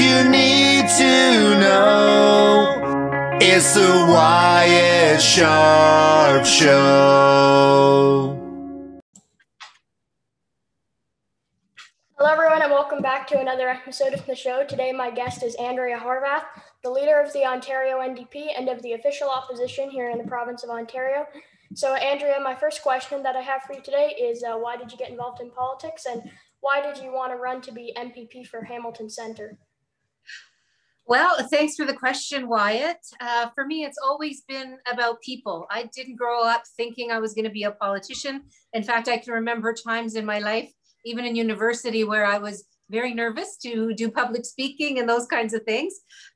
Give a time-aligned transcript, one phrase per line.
[0.00, 3.38] you need to know.
[3.40, 6.68] It's the Wyatt Sharpe Show.
[12.16, 14.64] Hello, everyone, and welcome back to another episode of the show.
[14.64, 16.44] Today, my guest is Andrea Horwath,
[16.82, 20.64] the leader of the Ontario NDP and of the official opposition here in the province
[20.64, 21.26] of Ontario.
[21.74, 24.90] So, Andrea, my first question that I have for you today is uh, why did
[24.90, 26.22] you get involved in politics and
[26.60, 29.58] why did you want to run to be MPP for Hamilton Centre?
[31.06, 32.98] Well, thanks for the question, Wyatt.
[33.20, 35.66] Uh, for me, it's always been about people.
[35.70, 38.42] I didn't grow up thinking I was going to be a politician.
[38.72, 40.70] In fact, I can remember times in my life,
[41.04, 45.54] even in university, where I was very nervous to do public speaking and those kinds
[45.54, 45.94] of things.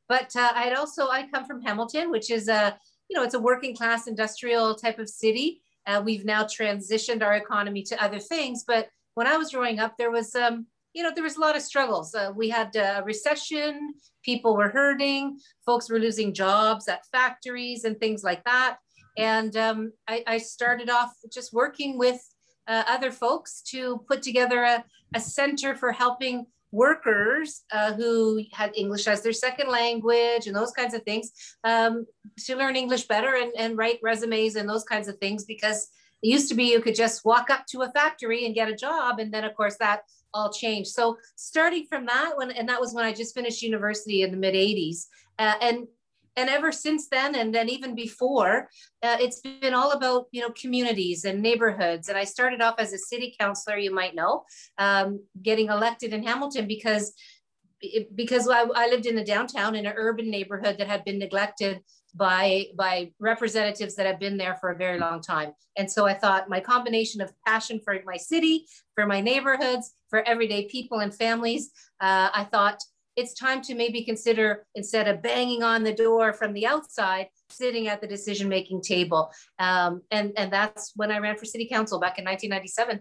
[0.09, 2.77] But uh, I'd also, I come from Hamilton, which is a
[3.09, 5.63] you know, it's a working class industrial type of city.
[5.87, 8.65] Uh, we've now transitioned our economy to other things.
[8.67, 10.67] But when I was growing up, there was, um,
[10.97, 12.15] you know, there was a lot of struggles.
[12.15, 13.93] Uh, we had a recession,
[14.25, 18.79] people were hurting, folks were losing jobs at factories and things like that.
[19.19, 22.21] And um, I, I, started off just working with
[22.67, 28.73] uh, other folks to put together a, a center for helping workers uh, who had
[28.75, 31.31] English as their second language and those kinds of things
[31.65, 32.07] um,
[32.39, 35.89] to learn English better and, and write resumes and those kinds of things because
[36.23, 38.75] it used to be you could just walk up to a factory and get a
[38.75, 39.19] job.
[39.19, 40.03] And then, of course, that
[40.35, 40.91] all changed.
[40.91, 44.37] So, starting from that, when, and that was when I just finished university in the
[44.37, 45.07] mid 80s.
[45.39, 45.87] Uh, and
[46.39, 48.69] and ever since then and then even before
[49.03, 52.93] uh, it's been all about you know communities and neighborhoods and i started off as
[52.93, 54.45] a city councilor you might know
[54.79, 57.15] um, getting elected in hamilton because
[58.15, 61.81] because I, I lived in the downtown in an urban neighborhood that had been neglected
[62.17, 66.15] by by representatives that have been there for a very long time and so i
[66.15, 71.15] thought my combination of passion for my city for my neighborhoods for everyday people and
[71.15, 72.81] families uh, i thought
[73.17, 77.89] it's time to maybe consider instead of banging on the door from the outside, sitting
[77.89, 79.33] at the decision making table.
[79.59, 83.01] Um, and, and that's when I ran for city council back in 1997.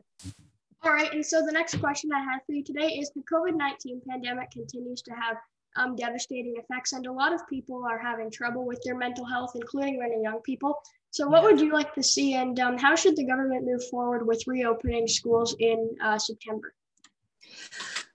[0.83, 1.11] All right.
[1.11, 4.51] And so the next question I have for you today is the COVID 19 pandemic
[4.51, 5.35] continues to have
[5.75, 9.51] um, devastating effects, and a lot of people are having trouble with their mental health,
[9.55, 10.75] including many young people.
[11.11, 14.25] So, what would you like to see, and um, how should the government move forward
[14.27, 16.73] with reopening schools in uh, September?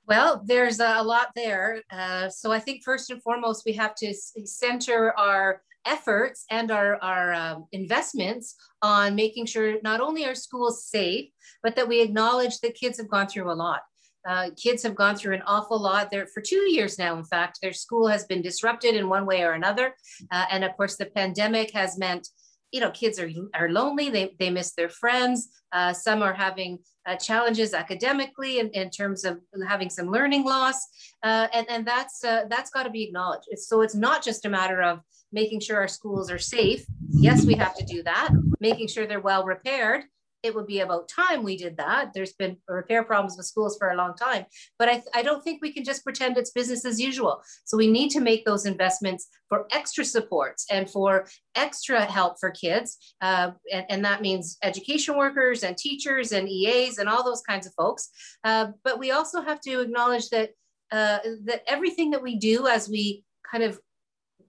[0.06, 1.82] Well, there's a lot there.
[1.88, 6.96] Uh, so I think first and foremost, we have to center our efforts and our,
[7.02, 11.30] our um, investments on making sure not only are schools safe,
[11.62, 13.82] but that we acknowledge that kids have gone through a lot.
[14.28, 17.16] Uh, kids have gone through an awful lot there for two years now.
[17.16, 19.94] In fact, their school has been disrupted in one way or another.
[20.30, 22.28] Uh, and of course, the pandemic has meant
[22.72, 25.48] you know, kids are, are lonely, they, they miss their friends.
[25.72, 30.76] Uh, some are having uh, challenges academically in, in terms of having some learning loss.
[31.22, 33.48] Uh, and, and that's, uh, that's gotta be acknowledged.
[33.56, 35.00] So it's not just a matter of
[35.32, 36.84] making sure our schools are safe.
[37.10, 38.30] Yes, we have to do that.
[38.60, 40.04] Making sure they're well repaired,
[40.42, 42.12] it would be about time we did that.
[42.14, 44.46] There's been repair problems with schools for a long time,
[44.78, 47.42] but I, I don't think we can just pretend it's business as usual.
[47.64, 52.50] So we need to make those investments for extra supports and for extra help for
[52.50, 52.96] kids.
[53.20, 57.66] Uh, and, and, that means education workers and teachers and EAs and all those kinds
[57.66, 58.08] of folks.
[58.44, 60.50] Uh, but we also have to acknowledge that,
[60.92, 63.78] uh, that everything that we do as we kind of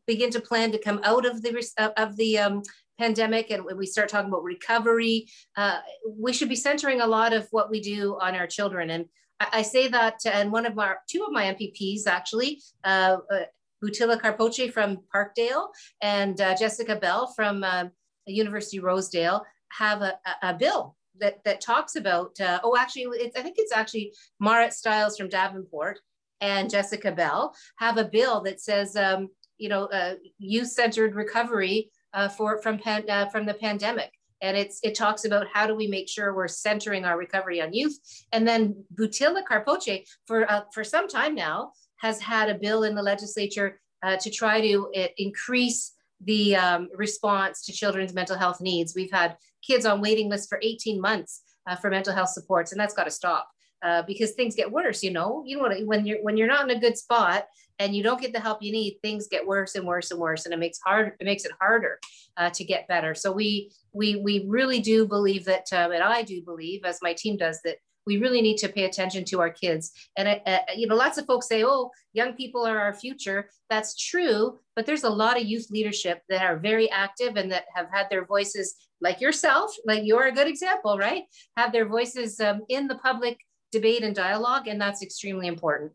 [0.08, 2.62] begin to plan to come out of the of the um,
[3.02, 5.80] pandemic and when we start talking about recovery, uh,
[6.26, 8.92] we should be centering a lot of what we do on our children.
[8.92, 9.06] And
[9.40, 13.46] I, I say that, and one of our, two of my MPPs actually, uh, uh,
[13.84, 15.70] Bhutila Karpoche from Parkdale
[16.04, 17.86] and uh, Jessica Bell from uh,
[18.28, 20.14] University Rosedale have a,
[20.44, 25.18] a, bill that, that talks about, uh, oh, actually, I think it's actually Marit Stiles
[25.18, 26.00] from Davenport
[26.40, 32.30] and Jessica Bell have a bill that says, um, you know, uh, youth-centered recovery uh,
[32.30, 34.12] for from pan, uh, from the pandemic.
[34.42, 37.74] And it's it talks about how do we make sure we're centering our recovery on
[37.74, 37.98] youth.
[38.32, 42.96] And then Bhutila Karpoche for uh, for some time now has had a bill in
[42.96, 45.94] the legislature uh, to try to uh, increase
[46.24, 48.94] the um, response to children's mental health needs.
[48.96, 52.82] We've had kids on waiting lists for 18 months uh, for mental health supports, and
[52.82, 53.48] that's got to stop.
[53.84, 55.02] Uh, because things get worse.
[55.02, 57.48] You know, you know when you're when you're not in a good spot
[57.80, 60.46] and you don't get the help you need, things get worse and worse and worse,
[60.46, 62.00] and it makes hard it makes it harder
[62.38, 63.16] uh, to get better.
[63.16, 67.14] So we we we really do believe that, um, and I do believe, as my
[67.14, 69.92] team does, that we really need to pay attention to our kids.
[70.18, 73.50] And, uh, uh, you know, lots of folks say, oh, young people are our future.
[73.70, 77.66] That's true, but there's a lot of youth leadership that are very active and that
[77.76, 81.24] have had their voices, like yourself, like you're a good example, right?
[81.58, 83.38] Have their voices um, in the public
[83.72, 85.92] debate and dialogue, and that's extremely important.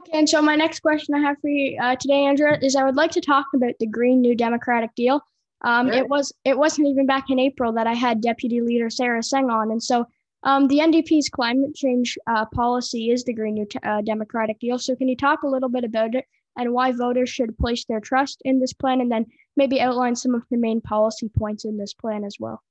[0.00, 2.84] Okay, and so my next question I have for you uh, today, Andrea, is I
[2.84, 5.20] would like to talk about the Green New Democratic Deal.
[5.62, 5.96] Um, sure.
[5.96, 9.50] It was it wasn't even back in April that I had Deputy Leader Sara Singh
[9.50, 10.06] on, and so
[10.42, 14.78] um, the NDP's climate change uh, policy is the Green New uh, Democratic Deal.
[14.78, 16.24] So can you talk a little bit about it
[16.56, 20.34] and why voters should place their trust in this plan, and then maybe outline some
[20.34, 22.62] of the main policy points in this plan as well?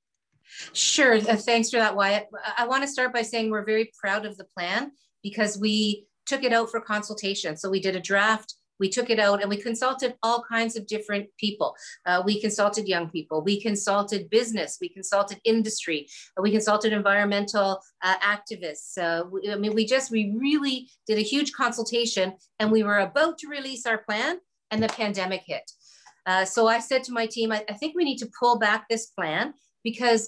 [0.72, 1.20] Sure.
[1.20, 2.28] Thanks for that, Wyatt.
[2.56, 6.44] I want to start by saying we're very proud of the plan because we took
[6.44, 7.56] it out for consultation.
[7.56, 10.86] So we did a draft we took it out and we consulted all kinds of
[10.86, 11.74] different people.
[12.04, 16.08] Uh, we consulted young people, we consulted business, we consulted industry,
[16.38, 18.98] uh, we consulted environmental uh, activists.
[18.98, 22.98] Uh, we, I mean, we just, we really did a huge consultation and we were
[22.98, 24.38] about to release our plan
[24.70, 25.70] and the pandemic hit.
[26.26, 28.88] Uh, so I said to my team, I, I think we need to pull back
[28.88, 29.54] this plan
[29.90, 30.22] because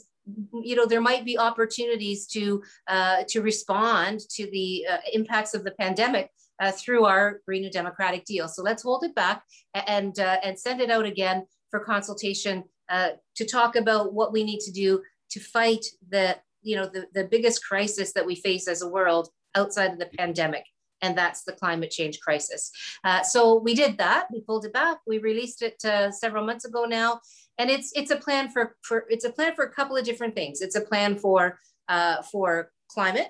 [0.69, 2.62] you know there might be opportunities to
[2.94, 6.26] uh, to respond to the uh, impacts of the pandemic
[6.60, 8.46] uh, through our Green New Democratic deal.
[8.49, 9.43] So let's hold it back
[9.75, 14.43] and, uh, and send it out again for consultation uh, to talk about what we
[14.44, 18.66] need to do to fight the, you know, the, the biggest crisis that we face
[18.66, 20.64] as a world outside of the pandemic.
[21.00, 22.72] And that's the climate change crisis.
[23.05, 24.26] Uh, so we did that.
[24.32, 24.99] We pulled it back.
[25.06, 25.76] We released it
[26.12, 27.20] several months ago now,
[27.58, 30.34] and it's it's a plan for for it's a plan for a couple of different
[30.34, 30.60] things.
[30.60, 31.58] It's a plan for
[31.88, 33.28] uh, for climate.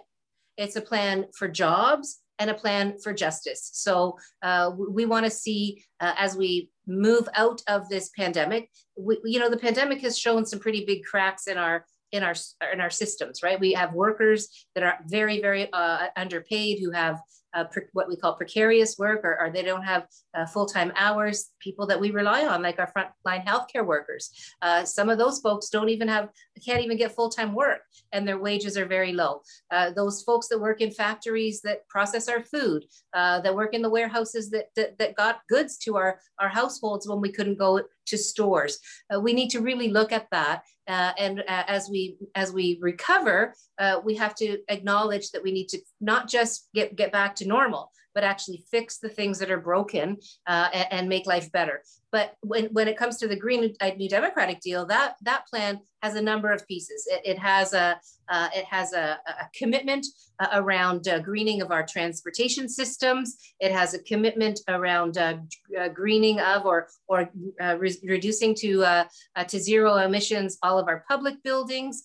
[0.56, 3.70] It's a plan for jobs and a plan for justice.
[3.72, 9.18] So uh, we want to see uh, as we move out of this pandemic, we,
[9.24, 12.34] you know, the pandemic has shown some pretty big cracks in our in our
[12.72, 13.60] in our systems, right?
[13.60, 17.20] We have workers that are very very uh, underpaid who have
[17.54, 21.86] uh, what we call precarious work or, or they don't have uh, full-time hours people
[21.86, 24.30] that we rely on like our frontline healthcare workers.
[24.62, 26.28] Uh, some of those folks don't even have
[26.64, 27.80] can't even get full-time work
[28.12, 29.40] and their wages are very low.
[29.70, 32.84] Uh, those folks that work in factories that process our food
[33.14, 37.08] uh, that work in the warehouses that, that, that got goods to our our households
[37.08, 38.78] when we couldn't go to stores.
[39.14, 42.78] Uh, we need to really look at that Uh, and uh, as we as we
[42.80, 47.34] recover uh, we have to acknowledge that we need to not just get get back
[47.36, 51.52] to normal, but actually fix the things that are broken uh, and, and, make life
[51.52, 51.82] better.
[52.10, 56.16] But when, when it comes to the Green New Democratic deal, that that plan has
[56.16, 57.06] a number of pieces.
[57.10, 60.06] It, it has a uh, it has a, a commitment
[60.40, 63.38] uh, around uh, greening of our transportation systems.
[63.60, 65.38] It has a commitment around uh,
[65.78, 67.28] uh, greening of or or
[67.60, 69.04] uh, re reducing to
[69.48, 72.02] to zero emissions all of our public buildings.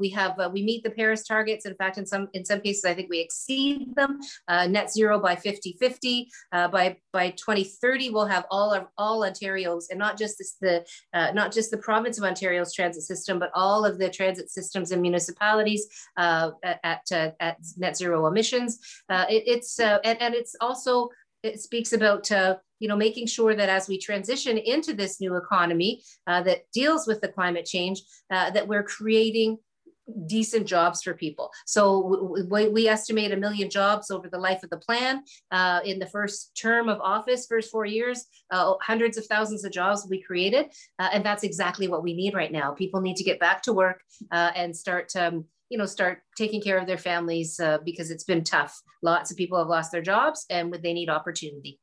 [0.00, 1.66] we have we meet the Paris targets.
[1.66, 4.20] In fact, in some in some cases, I think we exceed them.
[4.48, 6.26] net zero by 50-50.
[6.72, 10.84] by by 2030, we'll have all of all Ontario's and not just this, the
[11.34, 15.02] not just the province of Ontario's transit system, but all of the transit systems and
[15.02, 15.49] municipalities
[16.16, 16.50] uh,
[16.84, 18.78] at, uh, at net zero emissions.
[19.08, 21.08] Uh, it, it's uh, and, and it's also
[21.42, 25.36] it speaks about uh, you know making sure that as we transition into this new
[25.36, 29.58] economy that deals with the climate change that we're creating
[30.26, 31.50] decent jobs for people.
[31.66, 35.22] So we, we, estimate a million jobs over the life of the plan.
[35.50, 39.72] Uh, in the first term of office, first four years, uh, hundreds of thousands of
[39.72, 40.66] jobs we created.
[40.98, 42.72] Uh, and that's exactly what we need right now.
[42.72, 44.02] People need to get back to work
[44.32, 48.24] uh, and start um, you know, start taking care of their families uh, because it's
[48.24, 48.82] been tough.
[49.02, 51.78] Lots of people have lost their jobs and they need opportunity.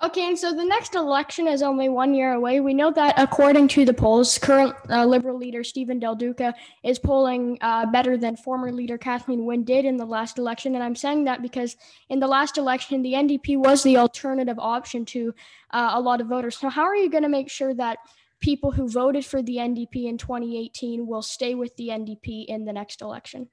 [0.00, 2.60] Okay, and so the next election is only one year away.
[2.60, 7.00] We know that according to the polls, current uh, Liberal leader Stephen Del Duca is
[7.00, 10.76] polling uh, better than former leader Kathleen Wynne did in the last election.
[10.76, 11.76] And I'm saying that because
[12.10, 15.34] in the last election, the NDP was the alternative option to
[15.72, 16.56] uh, a lot of voters.
[16.56, 17.98] So, how are you going to make sure that
[18.38, 22.72] people who voted for the NDP in 2018 will stay with the NDP in the
[22.72, 23.48] next election?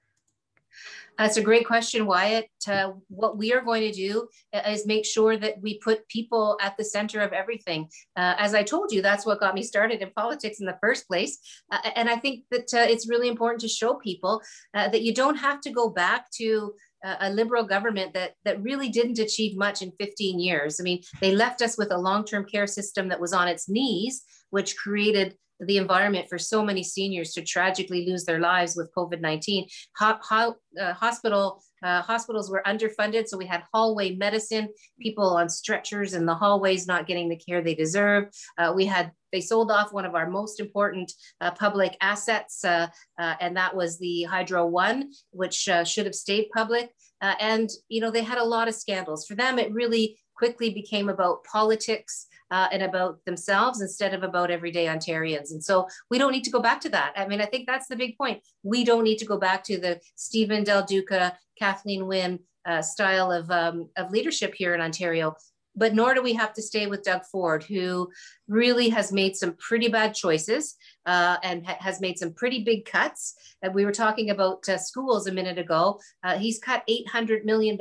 [1.17, 2.49] That's a great question, Wyatt.
[2.67, 4.27] Uh, what we are going to do
[4.67, 7.87] is make sure that we put people at the center of everything.
[8.17, 11.07] Uh, as I told you, that's what got me started in politics in the first
[11.07, 11.39] place.
[11.71, 14.41] Uh, and I think that uh, it's really important to show people
[14.73, 16.73] uh, that you don't have to go back to
[17.19, 20.79] a liberal government that that really didn't achieve much in 15 years.
[20.79, 24.23] I mean, they left us with a long-term care system that was on its knees,
[24.49, 29.65] which created the environment for so many seniors to tragically lose their lives with COVID-19.
[29.97, 34.69] Ho- ho- uh, hospital uh, hospitals were underfunded, so we had hallway medicine,
[34.99, 38.25] people on stretchers in the hallways not getting the care they deserve.
[38.57, 42.87] Uh, we had they sold off one of our most important uh, public assets, uh,
[43.19, 46.91] uh, and that was the Hydro One, which uh, should have stayed public.
[47.21, 49.25] And you know they had a lot of scandals.
[49.25, 54.51] For them, it really quickly became about politics uh, and about themselves instead of about
[54.51, 55.51] everyday Ontarians.
[55.51, 57.13] And so we don't need to go back to that.
[57.15, 58.41] I mean, I think that's the big point.
[58.63, 63.31] We don't need to go back to the Stephen Del Duca, Kathleen Wynne uh, style
[63.31, 65.35] of, um, of leadership here in Ontario.
[65.77, 68.09] But nor do we have to stay with Doug Ford, who
[68.47, 70.75] really has made some pretty bad choices
[71.05, 73.33] uh, and ha has made some pretty big cuts.
[73.61, 75.99] And we were talking about uh, schools a minute ago.
[76.23, 77.77] Uh, he's cut $800 million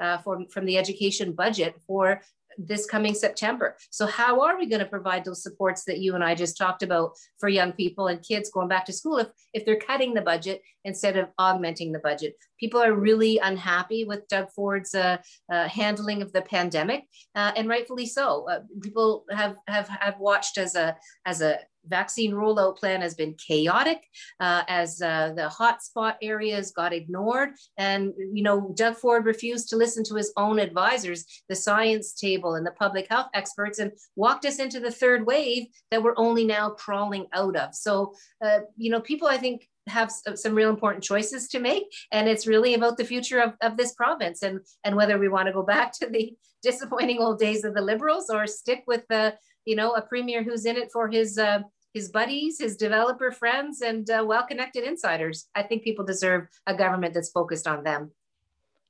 [0.00, 2.20] uh, from, from the education budget for
[2.58, 3.76] this coming September.
[3.90, 6.82] So how are we going to provide those supports that you and I just talked
[6.82, 10.22] about for young people and kids going back to school if, if they're cutting the
[10.22, 12.34] budget instead of augmenting the budget?
[12.58, 15.18] People are really unhappy with Doug Ford's uh,
[15.52, 18.48] uh, handling of the pandemic, uh, and rightfully so.
[18.50, 21.58] Uh, people have, have have watched as a as a
[21.88, 24.06] vaccine rollout plan has been chaotic
[24.40, 27.50] uh, as uh, the hotspot areas got ignored.
[27.76, 32.54] And, you know, Doug Ford refused to listen to his own advisors, the science table
[32.54, 36.44] and the public health experts, and walked us into the third wave that we're only
[36.44, 37.74] now crawling out of.
[37.74, 38.14] So,
[38.44, 42.46] uh, you know, people, I think, have some real important choices to make and it's
[42.46, 45.62] really about the future of, of this province and and whether we want to go
[45.62, 49.92] back to the disappointing old days of the liberals or stick with the you know
[49.92, 51.60] a premier who's in it for his uh,
[51.94, 55.48] his buddies, his developer friends, and uh, well connected insiders.
[55.54, 58.10] I think people deserve a government that's focused on them.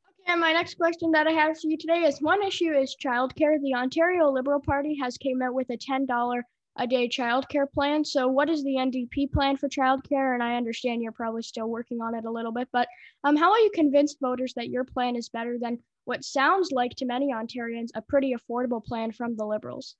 [0.08, 2.96] Okay, and my next question that I have for you today is one issue is
[3.02, 3.60] childcare.
[3.62, 6.42] The Ontario Liberal Party has came out with a $10
[6.80, 8.04] a day childcare plan.
[8.04, 10.34] So what is the NDP plan for childcare?
[10.34, 12.88] And I understand you're probably still working on it a little bit, but
[13.24, 16.92] um, how are you convinced voters that your plan is better than what sounds like
[16.96, 19.96] to many Ontarians a pretty affordable plan from the Liberals?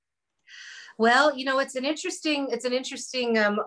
[0.99, 3.61] Well, you know, it's an interesting, it's an interesting, um,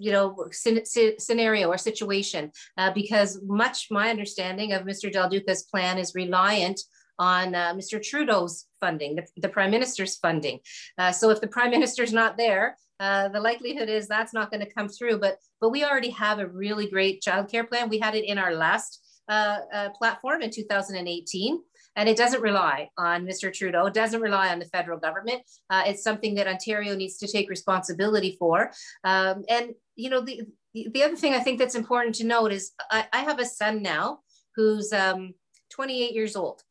[0.00, 5.10] you know, scenario or situation uh, because much my understanding of Mr.
[5.10, 6.80] Del Duca's plan is reliant
[7.20, 8.02] on uh, Mr.
[8.02, 10.58] Trudeau's funding, the, the Prime Minister's funding.
[10.98, 14.64] Uh, so if the Prime Minister's not there, uh, the likelihood is that's not going
[14.64, 15.18] to come through.
[15.18, 17.88] But but we already have a really great childcare plan.
[17.88, 21.60] We had it in our last uh, uh, platform in 2018.
[21.96, 23.52] And it doesn't rely on Mr.
[23.52, 25.42] Trudeau, it doesn't rely on the federal government.
[25.70, 28.72] Uh, it's something that Ontario needs to take responsibility for.
[29.04, 30.42] Um, and, you know, the,
[30.74, 33.80] the other thing I think that's important to note is I, I have a son
[33.80, 34.20] now
[34.56, 35.34] who's um,
[35.70, 36.62] 28 years old.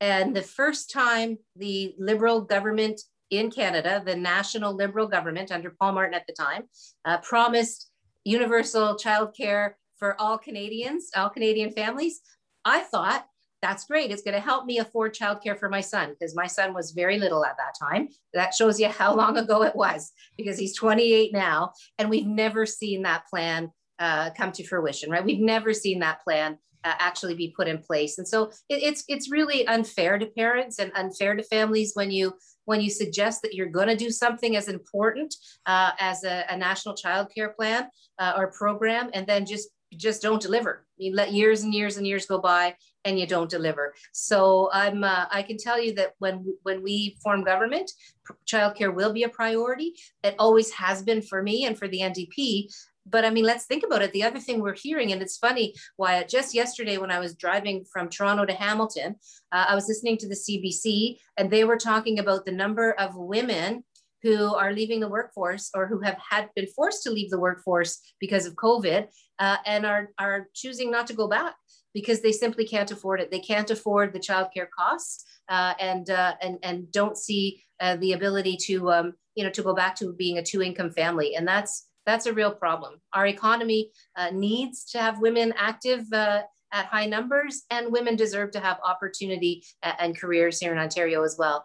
[0.00, 3.00] And the first time the Liberal government
[3.30, 6.64] in Canada, the national Liberal government under Paul Martin at the time,
[7.04, 7.88] uh, promised
[8.24, 12.22] universal childcare for all Canadians, all Canadian families,
[12.64, 13.24] I thought
[13.60, 14.10] that's great.
[14.10, 17.20] It's going to help me afford childcare for my son because my son was very
[17.20, 18.08] little at that time.
[18.34, 21.70] That shows you how long ago it was because he's 28 now.
[22.00, 25.24] And we've never seen that plan uh, come to fruition, right?
[25.24, 28.18] We've never seen that plan uh, actually be put in place.
[28.18, 32.34] And so it, it's it's really unfair to parents and unfair to families when you
[32.64, 35.32] when you suggest that you're going to do something as important
[35.66, 40.22] uh, as a, a, national child care plan uh, or program and then just just
[40.22, 40.84] don't deliver.
[40.96, 43.94] You let years and years and years go by and you don't deliver.
[44.12, 47.90] So I'm uh, I can tell you that when when we form government,
[48.46, 49.94] childcare will be a priority.
[50.22, 52.72] It always has been for me and for the NDP.
[53.04, 54.12] But I mean, let's think about it.
[54.12, 57.84] The other thing we're hearing, and it's funny, why just yesterday when I was driving
[57.92, 59.16] from Toronto to Hamilton,
[59.50, 63.16] uh, I was listening to the CBC, and they were talking about the number of
[63.16, 63.82] women
[64.22, 68.00] who are leaving the workforce or who have had been forced to leave the workforce
[68.20, 71.54] because of COVID uh, and are, are choosing not to go back
[71.94, 73.30] because they simply can't afford it.
[73.30, 78.12] They can't afford the childcare costs uh, and, uh, and, and don't see uh, the
[78.12, 81.34] ability to, um, you know, to go back to being a two income family.
[81.34, 83.00] And that's, that's a real problem.
[83.12, 88.50] Our economy uh, needs to have women active uh, at high numbers and women deserve
[88.52, 91.64] to have opportunity and careers here in Ontario as well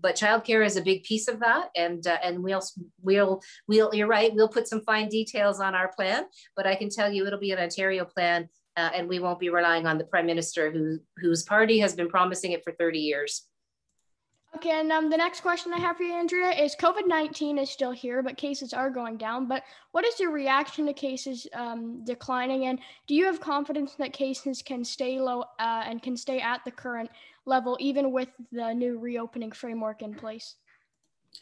[0.00, 1.70] but childcare is a big piece of that.
[1.76, 2.62] And uh, and we'll
[3.02, 6.24] we'll we'll you're right we'll put some fine details on our plan
[6.56, 9.48] but i can tell you it'll be an ontario plan uh, and we won't be
[9.48, 13.46] relying on the prime minister who whose party has been promising it for 30 years
[14.56, 17.70] Okay, and um, the next question I have for you, Andrea, is COVID 19 is
[17.70, 19.46] still here, but cases are going down.
[19.46, 22.66] But what is your reaction to cases um, declining?
[22.66, 26.64] And do you have confidence that cases can stay low uh, and can stay at
[26.64, 27.10] the current
[27.46, 30.56] level, even with the new reopening framework in place?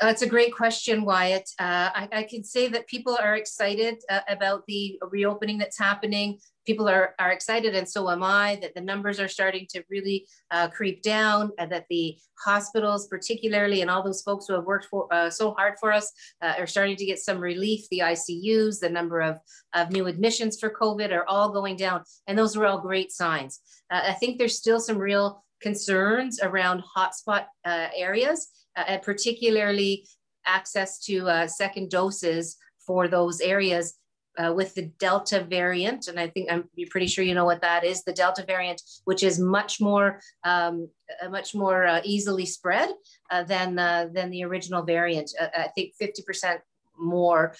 [0.00, 1.50] That's a great question, Wyatt.
[1.58, 6.38] Uh, I, I, can say that people are excited uh, about the reopening that's happening.
[6.64, 10.28] People are, are excited, and so am I, that the numbers are starting to really
[10.52, 14.84] uh, creep down, and that the hospitals, particularly, and all those folks who have worked
[14.84, 17.88] for, uh, so hard for us, uh, are starting to get some relief.
[17.90, 19.40] The ICUs, the number of,
[19.74, 23.60] of new admissions for COVID are all going down, and those are all great signs.
[23.90, 28.48] Uh, I think there's still some real concerns around hotspot areas
[28.86, 30.06] and particularly
[30.46, 32.56] access to uh, second doses
[32.86, 33.94] for those areas
[34.38, 37.84] uh, with the Delta variant, and I think I'm pretty sure you know what that
[37.84, 38.04] is.
[38.04, 40.88] The Delta variant, which is much more, um,
[41.20, 42.90] uh, much more uh, easily spread
[43.30, 45.32] uh, than than the original variant.
[45.40, 46.60] I think 50%
[46.96, 47.54] more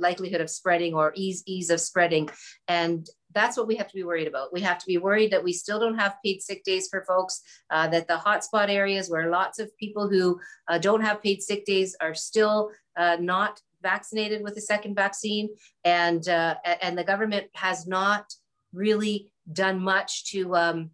[0.00, 2.28] likelihood of spreading or ease ease of spreading,
[2.66, 4.52] and that's what we have to be worried about.
[4.52, 7.42] We have to be worried that we still don't have paid sick days for folks,
[7.70, 11.64] uh, that the hotspot areas where lots of people who uh, don't have paid sick
[11.64, 15.48] days are still uh, not vaccinated with the second vaccine.
[15.84, 18.32] And, uh, and the government has not
[18.72, 20.90] really done much to, um,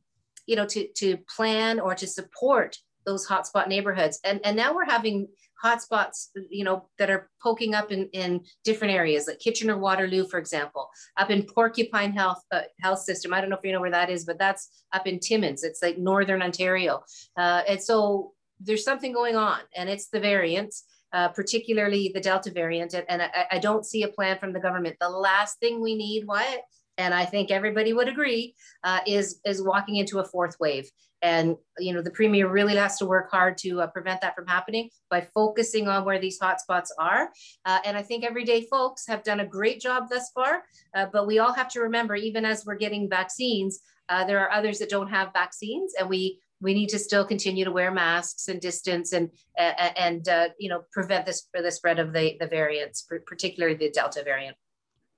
[0.46, 4.20] you know, to, to plan or to support those hotspot neighborhoods.
[4.24, 5.28] And, and now we're having
[5.62, 10.38] hotspots, you know, that are poking up in, in different areas, like Kitchener Waterloo, for
[10.38, 13.32] example, up in Porcupine Health uh, Health System.
[13.32, 15.64] I don't know if you know where that is, but that's up in Timmins.
[15.64, 17.02] It's like Northern Ontario.
[17.36, 20.84] Uh, and so there's something going on and it's the variants.
[21.12, 24.58] Uh, particularly the Delta variant, and, and I, I, don't see a plan from the
[24.58, 24.96] government.
[25.00, 26.62] The last thing we need, Wyatt,
[26.98, 30.90] and I think everybody would agree, uh, is is walking into a fourth wave.
[31.22, 34.46] And you know, the premier really has to work hard to uh, prevent that from
[34.46, 37.30] happening by focusing on where these hotspots are.
[37.64, 40.64] Uh, and I think everyday folks have done a great job thus far.
[40.94, 44.52] Uh, but we all have to remember, even as we're getting vaccines, uh, there are
[44.52, 48.48] others that don't have vaccines, and we we need to still continue to wear masks
[48.48, 53.06] and distance and and uh, you know prevent this the spread of the the variants,
[53.26, 54.56] particularly the Delta variant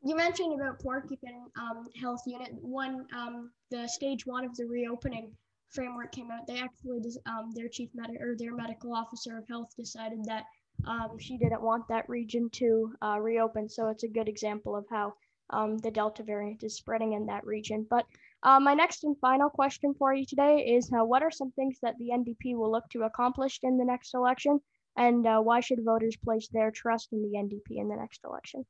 [0.03, 2.53] you mentioned about Porcupine um, Health Unit.
[2.61, 5.33] One, um, the stage one of the reopening
[5.71, 6.47] framework came out.
[6.47, 10.45] They actually, um, their chief med or their medical officer of health decided that
[10.87, 13.69] um, she didn't want that region to uh, reopen.
[13.69, 15.15] So it's a good example of how
[15.51, 17.87] um, the Delta variant is spreading in that region.
[17.89, 18.07] But
[18.43, 21.79] uh, my next and final question for you today is uh, what are some things
[21.83, 24.61] that the NDP will look to accomplish in the next election?
[24.99, 28.67] And uh, why should voters place their trust in the NDP in the next election?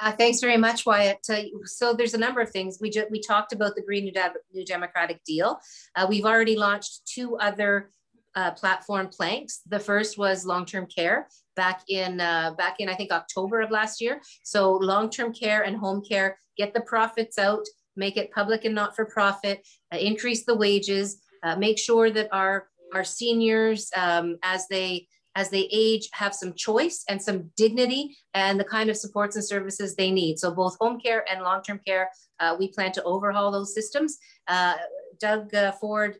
[0.00, 1.18] Uh, thanks very much, Wyatt.
[1.28, 2.78] Uh, so there's a number of things.
[2.80, 5.60] We, we talked about the Green New, De New Democratic deal.
[5.94, 7.90] Uh, we've already launched two other
[8.34, 9.60] uh, platform planks.
[9.68, 14.00] The first was long-term care back in, uh, back in I think October of last
[14.00, 14.22] year.
[14.44, 19.66] So long-term care and home care, get the profits out, make it public and not-for-profit,
[19.92, 21.20] uh, increase the wages,
[21.58, 25.06] make sure that our, our seniors, um, as they
[25.38, 28.02] as they age have some choice and some dignity
[28.34, 30.36] and the kind of supports and services they need.
[30.36, 34.18] So both home care and long-term care, uh, we plan to overhaul those systems.
[34.48, 34.74] Uh,
[35.20, 36.16] Doug uh, Ford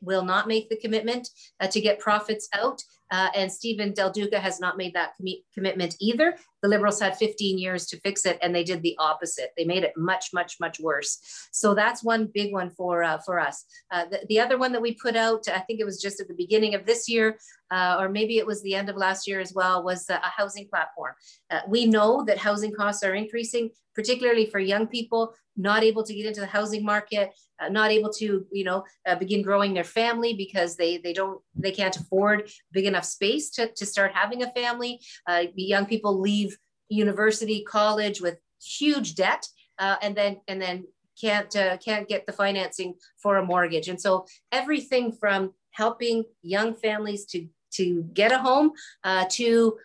[0.00, 1.28] will not make the commitment
[1.60, 2.82] uh, to get profits out.
[3.12, 6.36] Uh, and Stephen Del Duca has not made that com commitment either.
[6.62, 9.50] The Liberals had 15 years to fix it, and they did the opposite.
[9.56, 11.20] They made it much, much, much worse.
[11.52, 13.64] So that's one big one for uh, for us.
[13.92, 16.28] Uh, the, the, other one that we put out, I think it was just at
[16.28, 17.38] the beginning of this year,
[17.70, 20.68] uh, or maybe it was the end of last year as well, was a housing
[20.68, 21.14] platform.
[21.50, 26.14] Uh, we know that housing costs are increasing, particularly for young people not able to
[26.14, 27.30] get into the housing market,
[27.70, 28.84] not able to, you know,
[29.18, 33.68] begin growing their family because they they don't they can't afford big enough space to,
[33.72, 35.00] to start having a family.
[35.26, 36.56] Uh, young people leave
[36.88, 39.46] university, college with huge debt,
[39.78, 40.84] uh, and then and then
[41.20, 43.88] can't uh, can't get the financing for a mortgage.
[43.88, 48.72] And so everything from helping young families to to get a home
[49.04, 49.76] uh, to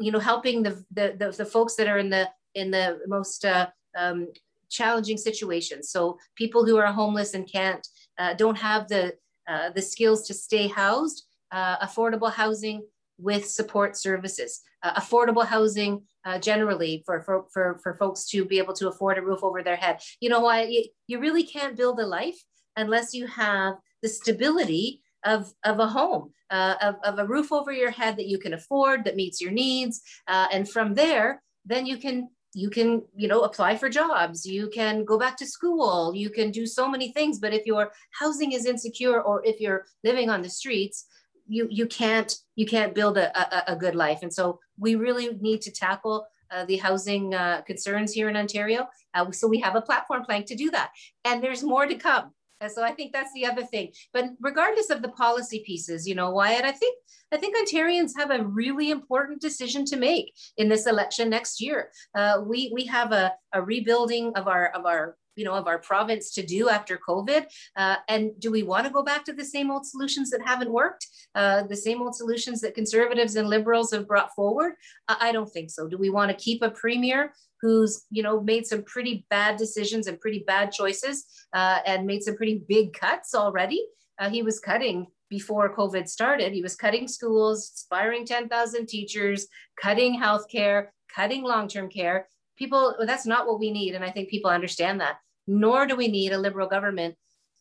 [0.00, 3.44] you know helping the, the, the the folks that are in the in the most
[3.44, 4.28] uh, um,
[4.70, 5.90] challenging situations.
[5.90, 7.86] So people who are homeless and can't
[8.18, 9.14] uh, don't have the
[9.46, 12.82] uh, the skills to stay housed, uh, affordable housing
[13.18, 18.58] with support services, uh, affordable housing uh, generally for, for, for, for folks to be
[18.58, 20.00] able to afford a roof over their head.
[20.20, 20.62] You know why?
[20.62, 22.38] You, you really can't build a life
[22.76, 27.70] unless you have the stability of, of a home, uh, of, of a roof over
[27.70, 30.00] your head that you can afford, that meets your needs.
[30.26, 35.04] and from there, then you can you can you know apply for jobs you can
[35.04, 38.64] go back to school you can do so many things but if your housing is
[38.64, 41.06] insecure or if you're living on the streets
[41.46, 44.20] you you can't you can't build a, a, a good life.
[44.22, 48.86] And so we really need to tackle uh, the housing uh, concerns here in ontario.
[49.12, 50.90] Uh, so we have a platform plank to do that.
[51.24, 52.32] And there's more to come
[52.64, 53.92] and so I think that's the other thing.
[54.12, 56.98] But regardless of the policy pieces, you know, Wyatt, I think
[57.30, 61.90] I think Ontarians have a really important decision to make in this election next year.
[62.14, 65.78] Uh, we we have a, a rebuilding of our of our you know of our
[65.78, 67.44] province to do after covid.
[67.76, 70.72] Uh, and do we want to go back to the same old solutions that haven't
[70.72, 71.06] worked?
[71.34, 74.72] Uh, the same old solutions that conservatives and liberals have brought forward?
[75.08, 75.88] I don't think so.
[75.88, 77.32] Do we want to keep a premier
[77.64, 81.24] who's you know made some pretty bad decisions and pretty bad choices
[81.54, 83.82] uh, and made some pretty big cuts already.
[84.18, 86.52] Uh, he was cutting before covid started.
[86.52, 89.46] He was cutting schools firing 10000 teachers
[89.82, 92.28] cutting healthcare cutting long-term care.
[92.58, 95.16] People that's not what we need and i think people understand that.
[95.46, 97.14] Nor do we need a liberal government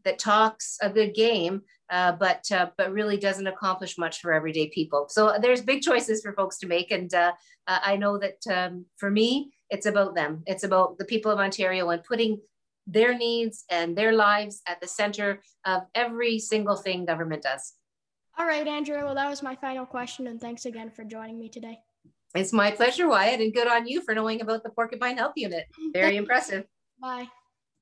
[0.04, 4.68] that talks a good game uh, but uh, but really doesn't accomplish much for everyday
[4.70, 5.06] people.
[5.10, 7.32] So there's big choices for folks to make and uh,
[7.68, 11.90] i know that um, for me it's about them it's about the people of ontario
[11.90, 12.40] and putting
[12.86, 17.74] their needs and their lives at the center of every single thing government does
[18.38, 21.50] all right andrea well that was my final question and thanks again for joining me
[21.50, 21.78] today
[22.36, 25.66] it's my pleasure, Wyatt, and good on you for knowing about the Porcupine Health Unit.
[25.94, 26.66] Very impressive.
[27.00, 27.28] Bye.